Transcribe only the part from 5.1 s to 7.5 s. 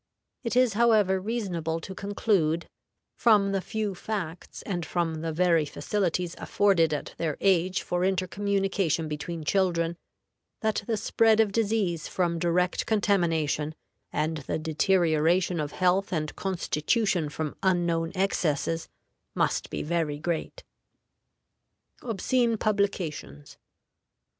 the very facilities afforded at their